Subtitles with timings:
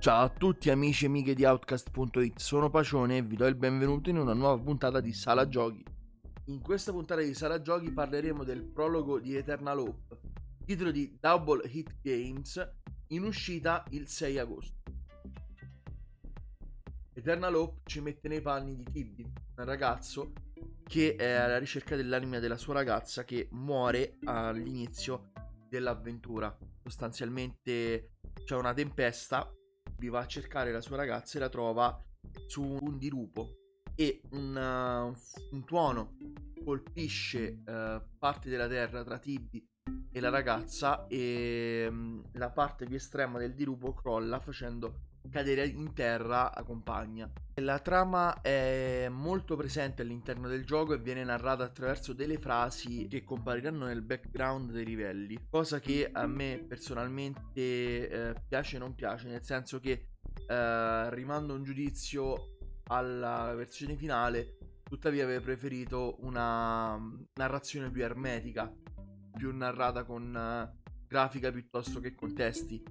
[0.00, 4.10] Ciao a tutti amici e amiche di Outcast.it, sono Pacione e vi do il benvenuto
[4.10, 5.84] in una nuova puntata di Sala Giochi.
[6.44, 10.20] In questa puntata di Sala Giochi parleremo del prologo di Eternal Hope,
[10.64, 12.74] titolo di Double Hit Games,
[13.08, 14.76] in uscita il 6 agosto.
[17.14, 19.24] Eternal Hope ci mette nei panni di Tibby,
[19.56, 20.32] un ragazzo
[20.84, 25.32] che è alla ricerca dell'anima della sua ragazza che muore all'inizio
[25.68, 26.56] dell'avventura.
[26.84, 28.12] Sostanzialmente
[28.44, 29.52] c'è una tempesta,
[30.06, 32.00] va a cercare la sua ragazza e la trova
[32.46, 33.56] su un dirupo
[33.96, 36.16] e un, uh, un tuono
[36.64, 39.66] colpisce uh, parte della terra tra Tibby
[40.12, 45.92] e la ragazza e um, la parte più estrema del dirupo crolla facendo cadere in
[45.92, 47.30] terra la compagna.
[47.56, 53.24] La trama è molto presente all'interno del gioco e viene narrata attraverso delle frasi che
[53.24, 59.28] compariranno nel background dei livelli, cosa che a me personalmente eh, piace e non piace,
[59.28, 60.10] nel senso che
[60.46, 68.72] eh, rimando un giudizio alla versione finale, tuttavia avrei preferito una mm, narrazione più ermetica,
[69.36, 72.82] più narrata con uh, grafica piuttosto che con testi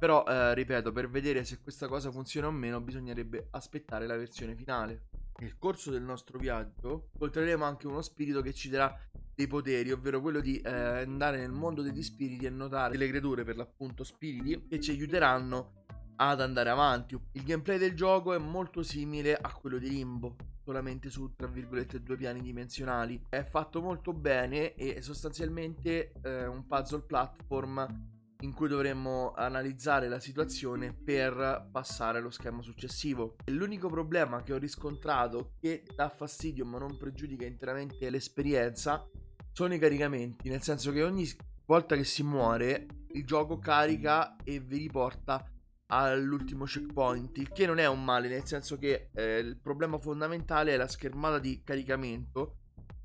[0.00, 4.56] però, eh, ripeto, per vedere se questa cosa funziona o meno, bisognerebbe aspettare la versione
[4.56, 5.08] finale.
[5.40, 8.98] Nel corso del nostro viaggio incontreremo anche uno spirito che ci darà
[9.34, 13.44] dei poteri, ovvero quello di eh, andare nel mondo degli spiriti e notare delle creature,
[13.44, 15.84] per l'appunto spiriti, che ci aiuteranno
[16.16, 17.20] ad andare avanti.
[17.32, 20.34] Il gameplay del gioco è molto simile a quello di Limbo,
[20.64, 23.22] solamente su tra virgolette due piani dimensionali.
[23.28, 30.20] È fatto molto bene e sostanzialmente eh, un puzzle platform in cui dovremmo analizzare la
[30.20, 33.36] situazione per passare allo schema successivo.
[33.46, 39.06] L'unico problema che ho riscontrato che dà fastidio ma non pregiudica interamente l'esperienza
[39.52, 41.28] sono i caricamenti, nel senso che ogni
[41.66, 45.44] volta che si muore il gioco carica e vi riporta
[45.86, 50.72] all'ultimo checkpoint, il che non è un male, nel senso che eh, il problema fondamentale
[50.72, 52.58] è la schermata di caricamento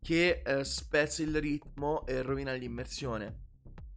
[0.00, 3.47] che eh, spezza il ritmo e rovina l'immersione.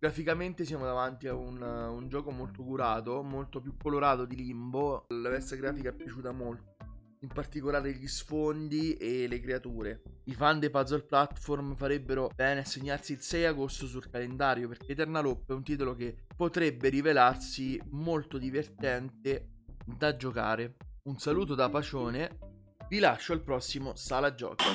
[0.02, 5.06] Graficamente siamo davanti a un, un, gioco molto curato, molto più colorato di Limbo.
[5.10, 6.76] La veste grafica è piaciuta molto,
[7.20, 10.02] in particolare gli sfondi e le creature.
[10.24, 14.94] I fan dei puzzle platform farebbero bene a segnarsi il 6 agosto sul calendario perché
[14.94, 19.50] Eternal Hope è un titolo che potrebbe rivelarsi molto divertente
[19.86, 20.78] da giocare.
[21.04, 22.40] Un saluto da Pacione,
[22.90, 24.66] vi lascio al prossimo Sala Giochi.